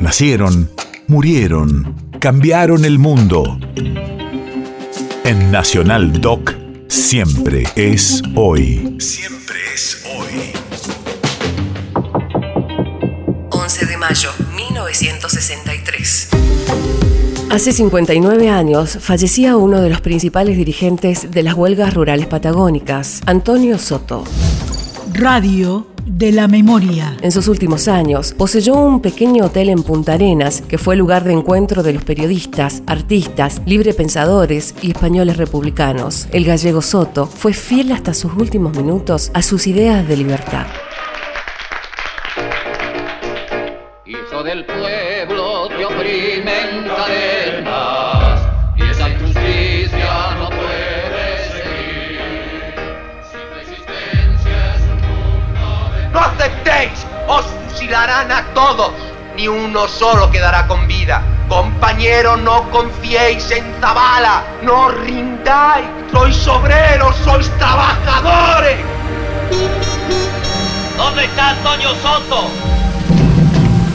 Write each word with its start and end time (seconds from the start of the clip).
Nacieron, 0.00 0.70
murieron, 1.08 1.94
cambiaron 2.20 2.86
el 2.86 2.98
mundo. 2.98 3.60
En 5.24 5.50
Nacional 5.50 6.22
Doc, 6.22 6.54
siempre 6.88 7.64
es 7.76 8.22
hoy. 8.34 8.96
Siempre 8.98 9.58
es 9.74 10.02
hoy. 10.16 10.52
11 13.50 13.86
de 13.86 13.96
mayo, 13.98 14.30
1963. 14.56 16.28
Hace 17.50 17.72
59 17.72 18.48
años 18.48 18.96
fallecía 19.02 19.58
uno 19.58 19.82
de 19.82 19.90
los 19.90 20.00
principales 20.00 20.56
dirigentes 20.56 21.30
de 21.30 21.42
las 21.42 21.52
huelgas 21.52 21.92
rurales 21.92 22.26
patagónicas, 22.26 23.20
Antonio 23.26 23.78
Soto. 23.78 24.24
Radio 25.12 25.86
de 26.06 26.32
la 26.32 26.48
memoria. 26.48 27.16
En 27.20 27.32
sus 27.32 27.48
últimos 27.48 27.88
años, 27.88 28.32
poseyó 28.32 28.74
un 28.74 29.00
pequeño 29.00 29.46
hotel 29.46 29.68
en 29.68 29.82
Punta 29.82 30.14
Arenas 30.14 30.62
que 30.62 30.78
fue 30.78 30.96
lugar 30.96 31.24
de 31.24 31.32
encuentro 31.32 31.82
de 31.82 31.92
los 31.92 32.04
periodistas, 32.04 32.82
artistas, 32.86 33.60
librepensadores 33.66 34.74
y 34.82 34.90
españoles 34.92 35.36
republicanos. 35.36 36.28
El 36.32 36.44
gallego 36.44 36.82
Soto 36.82 37.26
fue 37.26 37.52
fiel 37.52 37.92
hasta 37.92 38.14
sus 38.14 38.32
últimos 38.34 38.76
minutos 38.76 39.30
a 39.34 39.42
sus 39.42 39.66
ideas 39.66 40.06
de 40.06 40.16
libertad. 40.16 40.66
Hijo 44.06 44.42
del 44.42 44.64
pueblo, 44.64 45.68
te 45.68 45.84
aceptéis! 56.40 57.06
¡Os 57.28 57.44
fusilarán 57.68 58.32
a 58.32 58.44
todos! 58.54 58.92
Ni 59.36 59.46
uno 59.46 59.86
solo 59.88 60.30
quedará 60.30 60.66
con 60.66 60.86
vida. 60.86 61.22
Compañero, 61.48 62.36
no 62.36 62.70
confiéis 62.70 63.50
en 63.50 63.64
Zabala. 63.80 64.42
No 64.62 64.88
rindáis. 64.88 65.86
Sois 66.12 66.46
obreros, 66.48 67.14
sois 67.24 67.48
trabajadores. 67.58 68.78
¿Dónde 70.96 71.24
está 71.24 71.50
Antonio 71.50 71.90
Soto? 72.02 72.48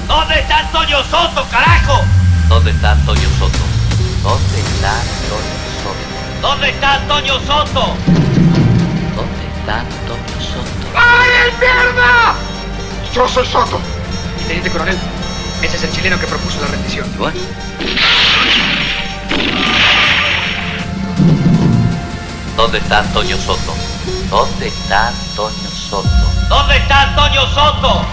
¿Dónde 0.07 0.39
está 0.39 0.59
Antonio 0.59 1.03
Soto, 1.03 1.45
carajo? 1.51 2.01
¿Dónde 2.47 2.71
está 2.71 2.91
Antonio 2.91 3.29
Soto? 3.39 3.59
¿Dónde 4.23 4.59
está 4.59 4.91
Antonio 5.01 5.55
Soto? 5.83 6.41
¿Dónde 6.41 6.69
está 6.69 6.93
Antonio 6.93 7.39
Soto? 7.39 7.95
¿Dónde 9.16 9.45
está 9.59 9.79
Antonio 9.81 10.39
Soto? 10.39 10.85
¡Ay, 10.95 11.51
mierda! 11.59 12.14
Yo 13.16 13.25
soy 13.30 13.45
Soto. 13.45 13.80
Y 14.41 14.44
teniente 14.44 14.69
coronel, 14.69 14.97
ese 15.61 15.77
es 15.77 15.83
el 15.85 15.91
chileno 15.94 16.19
que 16.19 16.27
propuso 16.27 16.59
la 16.59 16.67
rendición. 16.67 17.08
¿Dónde 22.57 22.77
está 22.80 22.99
Antonio 22.99 23.38
Soto? 23.38 23.73
¿Dónde 24.30 24.67
está 24.67 25.07
Antonio 25.07 25.69
Soto? 25.69 26.09
¿Dónde 26.49 26.75
está 26.75 27.03
Antonio 27.03 27.41
Soto? 27.53 28.05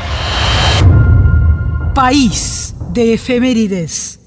País 1.94 2.72
de 2.92 3.14
efemérides. 3.14 4.21